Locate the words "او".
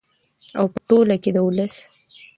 0.59-0.65